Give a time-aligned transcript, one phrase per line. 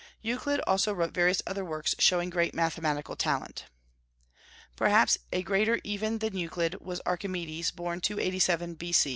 [0.23, 3.65] Euclid also wrote various other works, showing great mathematical talent.
[4.75, 8.95] Perhaps a greater even than Euclid was Archimedes, born 287 B.